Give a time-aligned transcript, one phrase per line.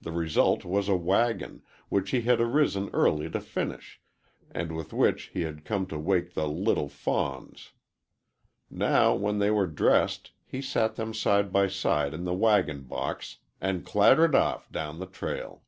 [0.00, 1.60] The result was a wagon,
[1.90, 4.00] which he had arisen early to finish,
[4.50, 7.72] and with which he had come to wake "the little fawns."
[8.70, 13.36] Now, when they were dressed, he sat them side by side in the wagon box
[13.60, 15.60] and clattered off down the trail.